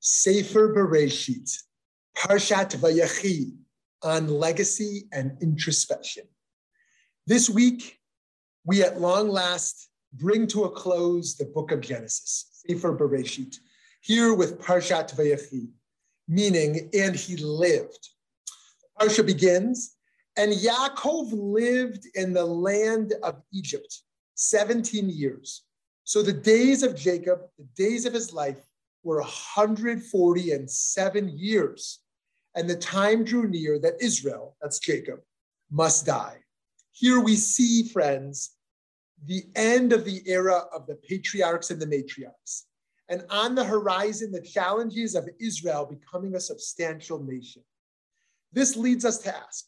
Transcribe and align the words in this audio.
Sefer 0.00 0.74
Bereshit, 0.74 1.62
Parshat 2.16 2.74
Vayechi, 2.76 3.54
on 4.02 4.28
legacy 4.28 5.06
and 5.12 5.36
introspection. 5.42 6.24
This 7.26 7.50
week, 7.50 7.98
we 8.64 8.82
at 8.82 8.98
long 8.98 9.28
last 9.28 9.90
bring 10.14 10.46
to 10.48 10.64
a 10.64 10.70
close 10.70 11.36
the 11.36 11.44
book 11.44 11.70
of 11.70 11.82
Genesis, 11.82 12.62
Sefer 12.66 12.96
Bereshit, 12.96 13.56
here 14.00 14.32
with 14.32 14.58
Parshat 14.58 15.14
Vayechi, 15.14 15.68
meaning, 16.26 16.88
and 16.94 17.14
he 17.14 17.36
lived. 17.36 18.08
Parsha 18.98 19.24
begins, 19.24 19.96
and 20.38 20.50
Yaakov 20.50 21.28
lived 21.30 22.06
in 22.14 22.32
the 22.32 22.46
land 22.46 23.12
of 23.22 23.42
Egypt 23.52 23.98
17 24.36 25.10
years. 25.10 25.64
So 26.04 26.22
the 26.22 26.32
days 26.32 26.82
of 26.82 26.96
Jacob, 26.96 27.40
the 27.58 27.68
days 27.76 28.06
of 28.06 28.14
his 28.14 28.32
life, 28.32 28.56
were 29.02 29.20
140 29.20 30.52
and 30.52 30.70
seven 30.70 31.28
years. 31.28 32.00
And 32.54 32.68
the 32.68 32.76
time 32.76 33.24
drew 33.24 33.48
near 33.48 33.78
that 33.78 34.00
Israel, 34.00 34.56
that's 34.60 34.78
Jacob, 34.78 35.20
must 35.70 36.06
die. 36.06 36.38
Here 36.92 37.20
we 37.20 37.36
see, 37.36 37.88
friends, 37.88 38.56
the 39.26 39.44
end 39.54 39.92
of 39.92 40.04
the 40.04 40.22
era 40.26 40.62
of 40.74 40.86
the 40.86 40.96
patriarchs 40.96 41.70
and 41.70 41.80
the 41.80 41.86
matriarchs. 41.86 42.64
And 43.08 43.24
on 43.30 43.54
the 43.54 43.64
horizon, 43.64 44.32
the 44.32 44.40
challenges 44.40 45.14
of 45.14 45.28
Israel 45.40 45.86
becoming 45.86 46.34
a 46.34 46.40
substantial 46.40 47.22
nation. 47.22 47.62
This 48.52 48.76
leads 48.76 49.04
us 49.04 49.18
to 49.18 49.36
ask 49.36 49.66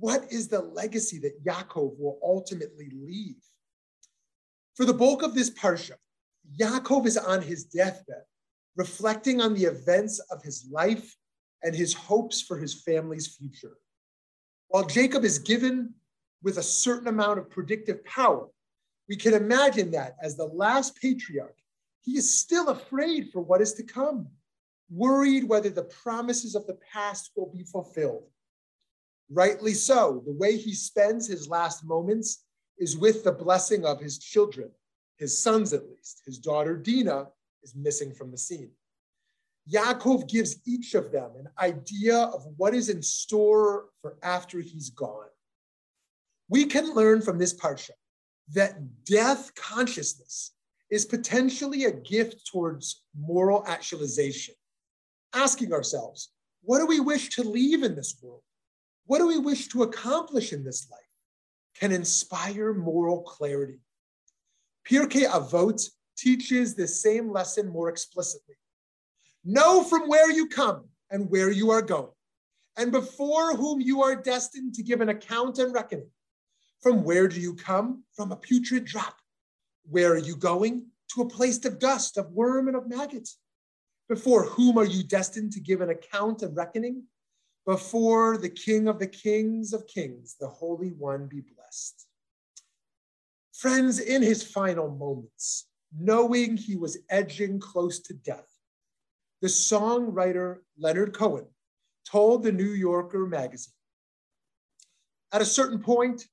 what 0.00 0.30
is 0.32 0.48
the 0.48 0.60
legacy 0.60 1.18
that 1.20 1.44
Yaakov 1.44 1.98
will 1.98 2.18
ultimately 2.22 2.90
leave? 2.92 3.36
For 4.74 4.84
the 4.84 4.94
bulk 4.94 5.22
of 5.22 5.34
this 5.34 5.50
parsha, 5.50 5.92
Yaakov 6.58 7.06
is 7.06 7.16
on 7.16 7.42
his 7.42 7.64
deathbed 7.64 8.24
reflecting 8.76 9.40
on 9.40 9.54
the 9.54 9.64
events 9.64 10.18
of 10.30 10.42
his 10.42 10.66
life 10.70 11.16
and 11.62 11.74
his 11.74 11.94
hopes 11.94 12.42
for 12.42 12.58
his 12.58 12.82
family's 12.82 13.36
future. 13.36 13.76
While 14.68 14.86
Jacob 14.86 15.24
is 15.24 15.38
given 15.38 15.94
with 16.42 16.58
a 16.58 16.62
certain 16.62 17.08
amount 17.08 17.38
of 17.38 17.50
predictive 17.50 18.04
power, 18.04 18.48
we 19.08 19.16
can 19.16 19.34
imagine 19.34 19.90
that 19.92 20.16
as 20.22 20.36
the 20.36 20.46
last 20.46 21.00
patriarch, 21.00 21.56
he 22.00 22.12
is 22.18 22.38
still 22.38 22.68
afraid 22.68 23.30
for 23.32 23.40
what 23.40 23.60
is 23.60 23.74
to 23.74 23.82
come, 23.82 24.28
worried 24.90 25.44
whether 25.44 25.70
the 25.70 25.84
promises 25.84 26.54
of 26.54 26.66
the 26.66 26.78
past 26.92 27.30
will 27.36 27.50
be 27.50 27.64
fulfilled. 27.64 28.24
Rightly 29.30 29.72
so, 29.72 30.22
the 30.26 30.34
way 30.34 30.56
he 30.56 30.74
spends 30.74 31.26
his 31.26 31.48
last 31.48 31.84
moments 31.84 32.44
is 32.78 32.96
with 32.96 33.24
the 33.24 33.32
blessing 33.32 33.86
of 33.86 34.00
his 34.00 34.18
children, 34.18 34.70
his 35.18 35.38
sons 35.38 35.72
at 35.72 35.88
least, 35.88 36.22
his 36.26 36.38
daughter 36.38 36.76
Dinah, 36.76 37.28
is 37.64 37.74
missing 37.74 38.12
from 38.12 38.30
the 38.30 38.38
scene. 38.38 38.70
Yaakov 39.72 40.28
gives 40.28 40.56
each 40.66 40.94
of 40.94 41.10
them 41.10 41.30
an 41.38 41.48
idea 41.58 42.16
of 42.16 42.46
what 42.56 42.74
is 42.74 42.90
in 42.90 43.02
store 43.02 43.86
for 44.02 44.18
after 44.22 44.60
he's 44.60 44.90
gone. 44.90 45.28
We 46.48 46.66
can 46.66 46.94
learn 46.94 47.22
from 47.22 47.38
this 47.38 47.54
parsha 47.54 47.92
that 48.52 49.04
death 49.04 49.54
consciousness 49.54 50.52
is 50.90 51.06
potentially 51.06 51.86
a 51.86 51.92
gift 51.92 52.46
towards 52.46 53.02
moral 53.18 53.64
actualization. 53.66 54.54
Asking 55.32 55.72
ourselves, 55.72 56.30
what 56.62 56.78
do 56.78 56.86
we 56.86 57.00
wish 57.00 57.30
to 57.30 57.42
leave 57.42 57.82
in 57.82 57.96
this 57.96 58.16
world? 58.22 58.42
What 59.06 59.18
do 59.18 59.26
we 59.26 59.38
wish 59.38 59.68
to 59.68 59.82
accomplish 59.82 60.52
in 60.52 60.62
this 60.62 60.86
life? 60.90 61.00
Can 61.80 61.90
inspire 61.90 62.72
moral 62.74 63.22
clarity. 63.22 63.80
Pirkei 64.88 65.26
Avot 65.26 65.82
teaches 66.16 66.74
the 66.74 66.88
same 66.88 67.30
lesson 67.30 67.68
more 67.68 67.88
explicitly. 67.88 68.54
Know 69.44 69.82
from 69.82 70.08
where 70.08 70.30
you 70.30 70.48
come 70.48 70.88
and 71.10 71.30
where 71.30 71.50
you 71.50 71.70
are 71.70 71.82
going, 71.82 72.12
and 72.76 72.90
before 72.90 73.54
whom 73.54 73.80
you 73.80 74.02
are 74.02 74.16
destined 74.16 74.74
to 74.74 74.82
give 74.82 75.00
an 75.00 75.10
account 75.10 75.58
and 75.58 75.74
reckoning. 75.74 76.10
From 76.80 77.04
where 77.04 77.28
do 77.28 77.40
you 77.40 77.54
come? 77.54 78.04
From 78.14 78.32
a 78.32 78.36
putrid 78.36 78.84
drop. 78.84 79.16
Where 79.88 80.12
are 80.12 80.18
you 80.18 80.36
going? 80.36 80.86
To 81.14 81.22
a 81.22 81.28
place 81.28 81.64
of 81.64 81.78
dust, 81.78 82.16
of 82.18 82.30
worm, 82.32 82.68
and 82.68 82.76
of 82.76 82.88
maggots. 82.88 83.38
Before 84.08 84.44
whom 84.44 84.78
are 84.78 84.84
you 84.84 85.02
destined 85.02 85.52
to 85.52 85.60
give 85.60 85.80
an 85.80 85.90
account 85.90 86.42
and 86.42 86.56
reckoning? 86.56 87.04
Before 87.66 88.36
the 88.36 88.50
King 88.50 88.88
of 88.88 88.98
the 88.98 89.06
Kings 89.06 89.72
of 89.72 89.86
Kings, 89.86 90.36
the 90.38 90.48
Holy 90.48 90.90
One 90.90 91.26
be 91.26 91.40
blessed. 91.40 92.06
Friends, 93.54 93.98
in 93.98 94.20
his 94.20 94.42
final 94.42 94.90
moments, 94.90 95.68
knowing 95.98 96.56
he 96.56 96.76
was 96.76 96.98
edging 97.10 97.60
close 97.60 98.00
to 98.00 98.14
death. 98.14 98.48
The 99.40 99.48
songwriter 99.48 100.58
Leonard 100.78 101.12
Cohen 101.14 101.46
told 102.10 102.42
the 102.42 102.52
New 102.52 102.70
Yorker 102.70 103.26
magazine 103.26 103.74
At 105.32 105.42
a 105.42 105.46
certain 105.46 105.78
point, 105.78 106.26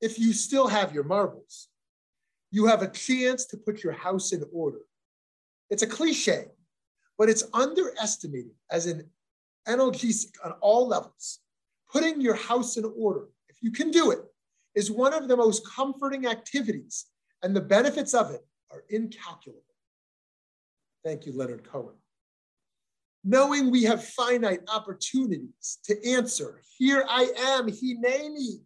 if 0.00 0.18
you 0.18 0.32
still 0.32 0.68
have 0.68 0.94
your 0.94 1.04
marbles, 1.04 1.68
you 2.50 2.66
have 2.66 2.82
a 2.82 2.90
chance 2.90 3.46
to 3.46 3.56
put 3.56 3.82
your 3.82 3.92
house 3.92 4.32
in 4.32 4.44
order. 4.52 4.80
It's 5.70 5.82
a 5.82 5.86
cliche, 5.86 6.46
but 7.18 7.28
it's 7.28 7.44
underestimated 7.52 8.52
as 8.70 8.86
an 8.86 9.08
analgesic 9.66 10.34
on 10.44 10.52
all 10.60 10.86
levels. 10.86 11.40
Putting 11.90 12.20
your 12.20 12.34
house 12.34 12.76
in 12.76 12.84
order, 12.96 13.28
if 13.48 13.56
you 13.60 13.70
can 13.70 13.90
do 13.90 14.10
it, 14.10 14.20
is 14.74 14.90
one 14.90 15.14
of 15.14 15.28
the 15.28 15.36
most 15.36 15.66
comforting 15.66 16.26
activities, 16.26 17.06
and 17.42 17.54
the 17.54 17.60
benefits 17.60 18.14
of 18.14 18.30
it 18.30 18.44
are 18.74 18.84
incalculable. 18.90 19.62
Thank 21.04 21.26
you, 21.26 21.32
Leonard 21.32 21.64
Cohen. 21.64 21.94
Knowing 23.22 23.70
we 23.70 23.84
have 23.84 24.04
finite 24.04 24.60
opportunities 24.68 25.78
to 25.84 25.94
answer, 26.06 26.60
here 26.76 27.04
I 27.08 27.30
am, 27.38 27.68
hineni, 27.68 28.60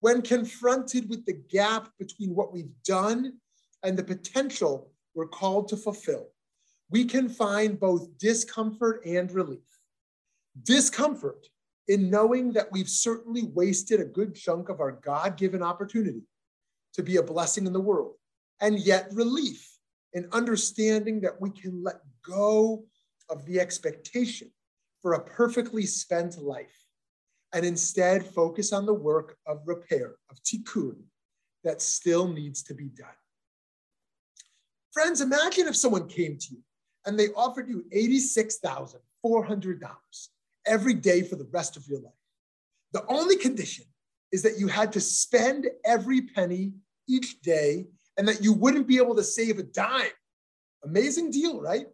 when 0.00 0.22
confronted 0.22 1.10
with 1.10 1.26
the 1.26 1.34
gap 1.50 1.90
between 1.98 2.34
what 2.34 2.52
we've 2.52 2.72
done 2.84 3.34
and 3.82 3.98
the 3.98 4.04
potential 4.04 4.92
we're 5.14 5.26
called 5.26 5.68
to 5.68 5.76
fulfill, 5.76 6.28
we 6.90 7.04
can 7.04 7.28
find 7.28 7.78
both 7.78 8.16
discomfort 8.18 9.02
and 9.04 9.30
relief. 9.32 9.60
Discomfort 10.62 11.46
in 11.88 12.10
knowing 12.10 12.52
that 12.52 12.70
we've 12.72 12.88
certainly 12.88 13.44
wasted 13.54 14.00
a 14.00 14.04
good 14.04 14.34
chunk 14.34 14.68
of 14.68 14.80
our 14.80 14.92
God 14.92 15.36
given 15.36 15.62
opportunity 15.62 16.22
to 16.94 17.02
be 17.02 17.16
a 17.16 17.22
blessing 17.22 17.66
in 17.66 17.72
the 17.72 17.80
world 17.80 18.14
and 18.60 18.78
yet 18.78 19.08
relief 19.12 19.66
in 20.12 20.28
understanding 20.32 21.20
that 21.20 21.40
we 21.40 21.50
can 21.50 21.82
let 21.82 22.00
go 22.26 22.84
of 23.28 23.44
the 23.46 23.60
expectation 23.60 24.50
for 25.00 25.12
a 25.14 25.24
perfectly 25.24 25.86
spent 25.86 26.42
life 26.42 26.84
and 27.52 27.64
instead 27.64 28.24
focus 28.24 28.72
on 28.72 28.84
the 28.86 28.94
work 28.94 29.36
of 29.46 29.62
repair, 29.66 30.16
of 30.30 30.42
tikkun, 30.42 30.96
that 31.64 31.80
still 31.80 32.28
needs 32.28 32.62
to 32.62 32.74
be 32.74 32.88
done. 32.88 33.08
Friends, 34.92 35.20
imagine 35.20 35.66
if 35.66 35.76
someone 35.76 36.08
came 36.08 36.38
to 36.38 36.46
you 36.52 36.62
and 37.06 37.18
they 37.18 37.28
offered 37.28 37.68
you 37.68 37.84
$86,400 37.94 39.88
every 40.66 40.94
day 40.94 41.22
for 41.22 41.36
the 41.36 41.48
rest 41.52 41.76
of 41.76 41.86
your 41.86 42.00
life. 42.00 42.12
The 42.92 43.06
only 43.06 43.36
condition 43.36 43.84
is 44.32 44.42
that 44.42 44.58
you 44.58 44.66
had 44.66 44.92
to 44.92 45.00
spend 45.00 45.68
every 45.84 46.22
penny 46.22 46.72
each 47.08 47.40
day 47.40 47.86
and 48.18 48.28
that 48.28 48.42
you 48.42 48.52
wouldn't 48.52 48.88
be 48.88 48.98
able 48.98 49.14
to 49.14 49.22
save 49.22 49.58
a 49.58 49.62
dime. 49.62 50.10
Amazing 50.84 51.30
deal, 51.30 51.60
right? 51.60 51.86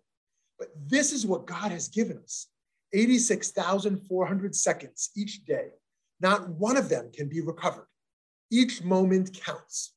But 0.59 0.69
this 0.87 1.13
is 1.13 1.27
what 1.27 1.47
God 1.47 1.71
has 1.71 1.89
given 1.89 2.19
us 2.19 2.49
86,400 2.95 4.55
seconds 4.55 5.11
each 5.15 5.45
day. 5.45 5.69
Not 6.21 6.49
one 6.49 6.77
of 6.77 6.89
them 6.89 7.11
can 7.13 7.29
be 7.29 7.41
recovered. 7.41 7.87
Each 8.51 8.83
moment 8.83 9.39
counts. 9.45 9.93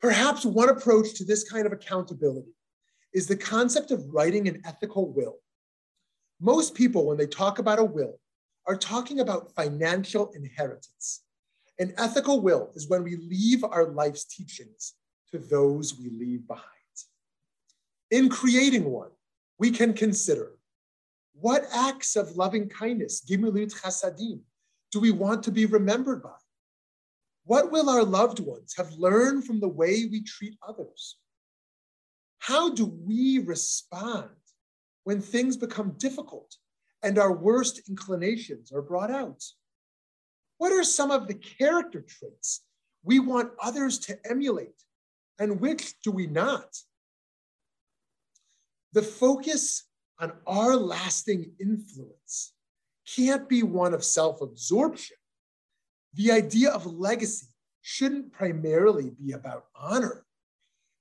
Perhaps 0.00 0.44
one 0.44 0.68
approach 0.68 1.14
to 1.14 1.24
this 1.24 1.48
kind 1.48 1.66
of 1.66 1.72
accountability 1.72 2.52
is 3.12 3.26
the 3.26 3.36
concept 3.36 3.90
of 3.90 4.12
writing 4.12 4.46
an 4.46 4.62
ethical 4.64 5.12
will. 5.12 5.36
Most 6.40 6.74
people, 6.74 7.06
when 7.06 7.16
they 7.16 7.26
talk 7.26 7.58
about 7.58 7.80
a 7.80 7.84
will, 7.84 8.20
are 8.66 8.76
talking 8.76 9.18
about 9.20 9.52
financial 9.54 10.30
inheritance. 10.36 11.22
An 11.78 11.94
ethical 11.96 12.40
will 12.40 12.70
is 12.74 12.88
when 12.88 13.04
we 13.04 13.16
leave 13.16 13.62
our 13.64 13.86
life's 13.86 14.24
teachings 14.24 14.94
to 15.30 15.38
those 15.38 15.98
we 15.98 16.10
leave 16.10 16.46
behind. 16.46 16.64
In 18.10 18.28
creating 18.28 18.84
one, 18.84 19.10
we 19.58 19.70
can 19.70 19.92
consider 19.92 20.52
what 21.40 21.64
acts 21.72 22.16
of 22.16 22.36
loving 22.36 22.68
kindness, 22.68 23.24
gimilut 23.28 23.72
chasadim, 23.72 24.40
do 24.90 25.00
we 25.00 25.10
want 25.10 25.42
to 25.44 25.52
be 25.52 25.66
remembered 25.66 26.22
by? 26.22 26.34
What 27.44 27.70
will 27.70 27.88
our 27.88 28.04
loved 28.04 28.40
ones 28.40 28.74
have 28.76 28.92
learned 28.92 29.44
from 29.44 29.60
the 29.60 29.68
way 29.68 30.06
we 30.10 30.22
treat 30.22 30.56
others? 30.66 31.18
How 32.38 32.70
do 32.70 32.86
we 32.86 33.38
respond 33.38 34.30
when 35.04 35.20
things 35.20 35.56
become 35.56 35.94
difficult 35.98 36.56
and 37.02 37.18
our 37.18 37.32
worst 37.32 37.88
inclinations 37.88 38.72
are 38.72 38.82
brought 38.82 39.10
out? 39.10 39.44
What 40.58 40.72
are 40.72 40.84
some 40.84 41.10
of 41.10 41.26
the 41.26 41.34
character 41.34 42.00
traits 42.00 42.62
we 43.02 43.20
want 43.20 43.52
others 43.62 43.98
to 44.00 44.18
emulate 44.28 44.82
and 45.38 45.60
which 45.60 46.00
do 46.00 46.10
we 46.10 46.26
not? 46.26 46.76
The 48.92 49.02
focus 49.02 49.84
on 50.18 50.32
our 50.46 50.76
lasting 50.76 51.52
influence 51.60 52.52
can't 53.16 53.48
be 53.48 53.62
one 53.62 53.94
of 53.94 54.04
self 54.04 54.40
absorption. 54.40 55.16
The 56.14 56.32
idea 56.32 56.70
of 56.70 56.86
legacy 56.86 57.46
shouldn't 57.82 58.32
primarily 58.32 59.10
be 59.10 59.32
about 59.32 59.66
honor. 59.74 60.24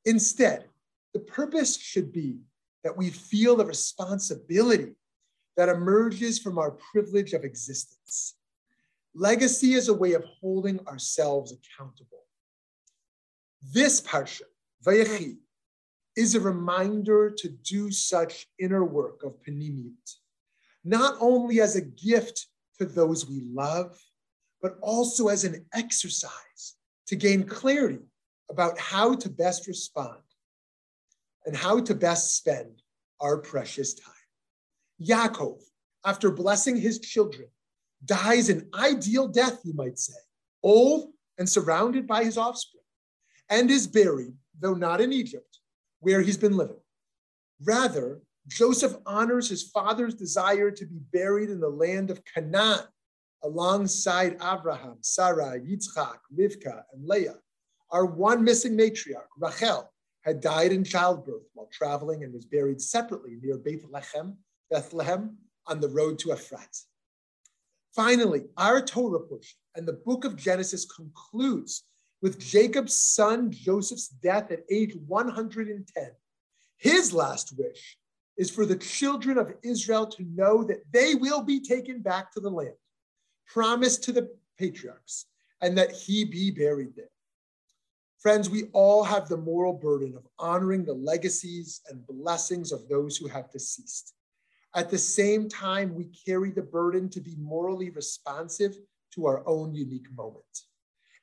Instead, 0.05 0.65
the 1.13 1.19
purpose 1.19 1.77
should 1.77 2.13
be 2.13 2.37
that 2.83 2.95
we 2.95 3.09
feel 3.09 3.55
the 3.55 3.65
responsibility 3.65 4.93
that 5.57 5.69
emerges 5.69 6.37
from 6.37 6.59
our 6.59 6.71
privilege 6.71 7.33
of 7.33 7.43
existence. 7.43 8.36
Legacy 9.19 9.73
is 9.73 9.87
a 9.87 9.93
way 9.95 10.13
of 10.13 10.23
holding 10.39 10.79
ourselves 10.87 11.51
accountable. 11.51 12.23
This 13.73 13.99
parsha, 13.99 14.43
Vayechi, 14.85 15.37
is 16.15 16.35
a 16.35 16.39
reminder 16.39 17.31
to 17.31 17.49
do 17.49 17.89
such 17.89 18.45
inner 18.59 18.83
work 18.83 19.23
of 19.23 19.41
panimiyut, 19.41 20.13
not 20.83 21.15
only 21.19 21.61
as 21.61 21.75
a 21.75 21.81
gift 21.81 22.45
to 22.77 22.85
those 22.85 23.27
we 23.27 23.41
love, 23.41 23.99
but 24.61 24.77
also 24.83 25.29
as 25.29 25.43
an 25.45 25.65
exercise 25.73 26.75
to 27.07 27.15
gain 27.15 27.43
clarity 27.43 28.05
about 28.51 28.77
how 28.77 29.15
to 29.15 29.29
best 29.29 29.65
respond 29.65 30.21
and 31.47 31.55
how 31.55 31.79
to 31.79 31.95
best 31.95 32.37
spend 32.37 32.83
our 33.19 33.39
precious 33.39 33.95
time. 33.95 34.13
Yaakov, 35.01 35.59
after 36.05 36.29
blessing 36.29 36.75
his 36.75 36.99
children, 36.99 37.47
dies 38.05 38.49
an 38.49 38.69
ideal 38.73 39.27
death, 39.27 39.59
you 39.63 39.73
might 39.73 39.99
say, 39.99 40.13
old 40.63 41.11
and 41.37 41.47
surrounded 41.49 42.07
by 42.07 42.23
his 42.23 42.37
offspring, 42.37 42.83
and 43.49 43.69
is 43.69 43.87
buried, 43.87 44.33
though 44.59 44.73
not 44.73 45.01
in 45.01 45.13
Egypt, 45.13 45.59
where 45.99 46.21
he's 46.21 46.37
been 46.37 46.57
living. 46.57 46.79
Rather, 47.63 48.21
Joseph 48.47 48.95
honors 49.05 49.49
his 49.49 49.63
father's 49.63 50.13
desire 50.13 50.71
to 50.71 50.85
be 50.85 50.99
buried 51.11 51.49
in 51.49 51.59
the 51.59 51.69
land 51.69 52.09
of 52.09 52.23
Canaan 52.25 52.85
alongside 53.43 54.37
Abraham, 54.41 54.97
Sarah, 55.01 55.59
Yitzchak, 55.59 56.17
Rivka, 56.37 56.83
and 56.93 57.07
Leah. 57.07 57.35
Our 57.91 58.05
one 58.05 58.43
missing 58.43 58.77
matriarch, 58.77 59.27
Rachel, 59.37 59.91
had 60.21 60.41
died 60.41 60.71
in 60.71 60.83
childbirth 60.83 61.43
while 61.53 61.69
traveling 61.71 62.23
and 62.23 62.33
was 62.33 62.45
buried 62.45 62.81
separately 62.81 63.37
near 63.41 63.57
Bethlehem, 63.57 64.37
Bethlehem 64.69 65.37
on 65.67 65.79
the 65.79 65.89
road 65.89 66.19
to 66.19 66.29
Ephrat. 66.29 66.83
Finally, 67.97 68.43
our 68.57 68.79
Torah 68.79 69.19
portion 69.19 69.57
and 69.73 69.87
the 69.87 69.99
book 70.05 70.23
of 70.23 70.35
Genesis 70.35 70.85
concludes 70.85 71.85
with 72.21 72.39
Jacob's 72.39 72.93
son 72.93 73.49
Joseph's 73.49 74.09
death 74.09 74.51
at 74.51 74.59
age 74.69 74.95
110. 75.07 76.11
His 76.77 77.11
last 77.11 77.57
wish 77.57 77.97
is 78.37 78.51
for 78.51 78.67
the 78.67 78.75
children 78.75 79.39
of 79.39 79.51
Israel 79.63 80.05
to 80.05 80.23
know 80.35 80.63
that 80.63 80.83
they 80.93 81.15
will 81.15 81.41
be 81.41 81.59
taken 81.59 82.03
back 82.03 82.31
to 82.33 82.39
the 82.39 82.51
land, 82.51 82.75
promised 83.47 84.03
to 84.03 84.11
the 84.11 84.29
patriarchs, 84.59 85.25
and 85.61 85.75
that 85.75 85.91
he 85.91 86.23
be 86.23 86.51
buried 86.51 86.95
there. 86.95 87.09
Friends, 88.19 88.47
we 88.47 88.65
all 88.73 89.03
have 89.03 89.27
the 89.27 89.37
moral 89.37 89.73
burden 89.73 90.13
of 90.15 90.27
honoring 90.37 90.85
the 90.85 90.93
legacies 90.93 91.81
and 91.89 92.05
blessings 92.05 92.71
of 92.71 92.87
those 92.89 93.17
who 93.17 93.27
have 93.27 93.51
deceased. 93.51 94.13
At 94.77 94.91
the 94.91 94.97
same 94.99 95.49
time, 95.49 95.95
we 95.95 96.05
carry 96.05 96.51
the 96.51 96.61
burden 96.61 97.09
to 97.09 97.19
be 97.19 97.35
morally 97.39 97.89
responsive 97.89 98.77
to 99.15 99.25
our 99.25 99.41
own 99.47 99.73
unique 99.73 100.05
moment. 100.15 100.45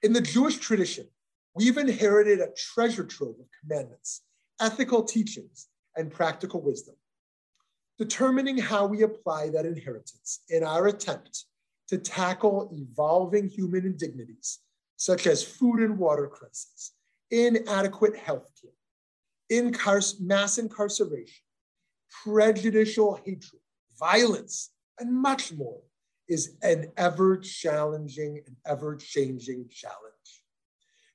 In 0.03 0.13
the 0.13 0.21
Jewish 0.21 0.59
tradition, 0.59 1.07
we've 1.55 1.79
inherited 1.79 2.41
a 2.41 2.53
treasure 2.57 3.05
trove 3.05 3.37
of 3.39 3.47
commandments, 3.61 4.23
ethical 4.61 5.05
teachings, 5.05 5.69
and 5.97 6.11
practical 6.11 6.63
wisdom. 6.63 6.97
Determining 7.97 8.59
how 8.59 8.87
we 8.87 9.03
apply 9.03 9.51
that 9.51 9.67
inheritance 9.67 10.41
in 10.51 10.65
our 10.65 10.89
attempt 10.89 11.45
to 11.87 11.99
tackle 11.99 12.69
evolving 12.73 13.49
human 13.49 13.87
indignities, 13.87 14.59
such 14.97 15.29
as 15.29 15.45
food 15.45 15.79
and 15.79 15.97
water 15.97 16.27
crises, 16.27 16.91
inadequate 17.31 18.17
health 18.17 18.51
care, 18.61 18.73
incar- 19.63 20.21
mass 20.21 20.59
incarceration, 20.59 21.44
prejudicial 22.23 23.17
hatred, 23.25 23.61
violence, 23.99 24.71
and 24.99 25.13
much 25.13 25.53
more 25.53 25.81
is 26.29 26.57
an 26.63 26.91
ever 26.97 27.37
challenging 27.37 28.41
and 28.47 28.57
ever 28.67 28.97
changing 28.97 29.69
challenge. 29.69 30.43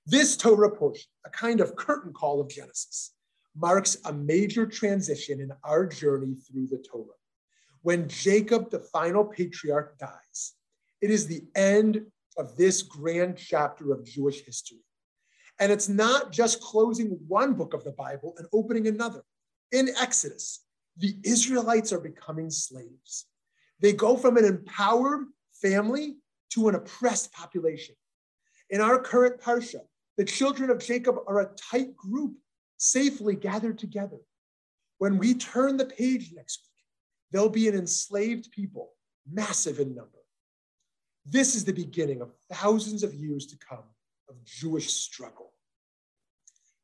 This 0.06 0.36
Torah 0.36 0.76
portion, 0.76 1.10
a 1.26 1.30
kind 1.30 1.62
of 1.62 1.76
curtain 1.76 2.14
call 2.14 2.42
of 2.42 2.50
Genesis, 2.50 3.14
marks 3.56 3.98
a 4.06 4.14
major 4.14 4.66
transition 4.66 5.40
in 5.40 5.52
our 5.64 5.86
journey 5.88 6.36
through 6.36 6.68
the 6.68 6.84
Torah. 6.92 7.06
When 7.82 8.08
Jacob, 8.08 8.70
the 8.70 8.80
final 8.80 9.26
patriarch, 9.26 9.98
dies, 9.98 10.54
it 11.02 11.10
is 11.10 11.28
the 11.28 11.44
end 11.56 12.06
of 12.38 12.56
this 12.56 12.82
grand 12.82 13.38
chapter 13.38 13.92
of 13.92 14.06
Jewish 14.06 14.42
history. 14.42 14.80
And 15.60 15.72
it's 15.72 15.90
not 15.90 16.32
just 16.32 16.62
closing 16.62 17.20
one 17.28 17.54
book 17.54 17.74
of 17.74 17.84
the 17.84 17.92
Bible 17.92 18.34
and 18.38 18.48
opening 18.54 18.88
another. 18.88 19.24
In 19.72 19.90
Exodus, 20.00 20.66
the 21.00 21.16
Israelites 21.24 21.94
are 21.94 22.00
becoming 22.00 22.50
slaves. 22.50 23.26
They 23.80 23.94
go 23.94 24.18
from 24.18 24.38
an 24.38 24.46
empowered 24.46 25.28
family 25.62 26.18
to 26.52 26.68
an 26.68 26.76
oppressed 26.76 27.32
population. 27.32 27.96
In 28.70 28.82
our 28.82 29.00
current 29.02 29.42
parsha, 29.42 29.82
the 30.18 30.26
children 30.26 30.70
of 30.70 30.80
Jacob 30.80 31.16
are 31.28 31.40
a 31.40 31.50
tight 31.56 31.96
group, 31.96 32.36
safely 32.78 33.36
gathered 33.36 33.80
together. 33.80 34.18
When 34.98 35.18
we 35.18 35.34
turn 35.34 35.78
the 35.78 35.86
page 35.86 36.34
next 36.36 36.68
week, 36.68 36.86
they'll 37.32 37.50
be 37.50 37.70
an 37.70 37.76
enslaved 37.76 38.52
people, 38.52 38.92
massive 39.32 39.80
in 39.80 39.96
number. 39.96 40.12
This 41.26 41.56
is 41.56 41.64
the 41.64 41.74
beginning 41.74 42.22
of 42.22 42.34
thousands 42.52 43.04
of 43.04 43.14
years 43.14 43.46
to 43.48 43.58
come 43.58 43.84
of 44.28 44.44
Jewish 44.44 44.92
struggle. 44.92 45.54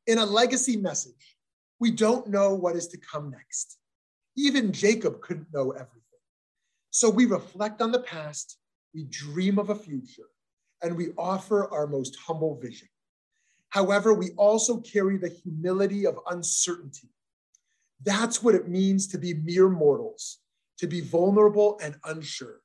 In 0.06 0.18
a 0.18 0.24
legacy 0.24 0.76
message, 0.76 1.36
we 1.78 1.90
don't 1.90 2.28
know 2.28 2.54
what 2.54 2.76
is 2.76 2.88
to 2.88 2.98
come 2.98 3.30
next. 3.30 3.76
Even 4.36 4.72
Jacob 4.72 5.20
couldn't 5.20 5.52
know 5.52 5.70
everything. 5.70 6.02
So 6.90 7.10
we 7.10 7.26
reflect 7.26 7.80
on 7.82 7.92
the 7.92 8.00
past, 8.00 8.58
we 8.94 9.04
dream 9.04 9.58
of 9.58 9.70
a 9.70 9.74
future, 9.74 10.28
and 10.82 10.96
we 10.96 11.12
offer 11.18 11.72
our 11.72 11.86
most 11.86 12.16
humble 12.16 12.58
vision. 12.60 12.88
However, 13.70 14.14
we 14.14 14.30
also 14.36 14.80
carry 14.80 15.16
the 15.18 15.28
humility 15.28 16.06
of 16.06 16.18
uncertainty. 16.30 17.08
That's 18.02 18.42
what 18.42 18.54
it 18.54 18.68
means 18.68 19.06
to 19.08 19.18
be 19.18 19.34
mere 19.34 19.68
mortals, 19.68 20.38
to 20.78 20.86
be 20.86 21.00
vulnerable 21.00 21.78
and 21.82 21.96
unsure, 22.04 22.60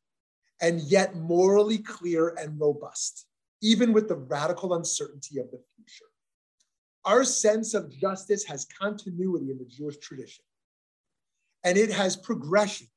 and 0.61 0.81
yet 0.81 1.15
morally 1.15 1.77
clear 1.77 2.35
and 2.37 2.59
robust, 2.59 3.25
even 3.61 3.93
with 3.93 4.07
the 4.07 4.15
radical 4.15 4.73
uncertainty 4.73 5.39
of 5.39 5.49
the 5.51 5.61
future. 5.75 6.05
Our 7.05 7.23
sense 7.23 7.73
of 7.73 7.89
justice 7.89 8.43
has 8.45 8.65
continuity 8.65 9.51
in 9.51 9.57
the 9.57 9.65
Jewish 9.65 9.97
tradition, 9.97 10.43
and 11.63 11.77
it 11.77 11.91
has 11.91 12.15
progressions 12.15 12.89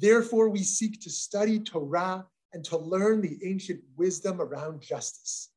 Therefore, 0.00 0.48
we 0.48 0.62
seek 0.62 1.00
to 1.00 1.10
study 1.10 1.58
Torah 1.58 2.24
and 2.52 2.64
to 2.66 2.78
learn 2.78 3.20
the 3.20 3.36
ancient 3.44 3.80
wisdom 3.96 4.40
around 4.40 4.80
justice. 4.80 5.50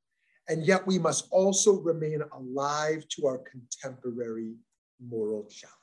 And 0.50 0.66
yet, 0.66 0.86
we 0.88 0.98
must 0.98 1.28
also 1.30 1.80
remain 1.80 2.24
alive 2.34 3.08
to 3.10 3.28
our 3.28 3.38
contemporary 3.38 4.56
moral 5.00 5.44
challenge. 5.46 5.81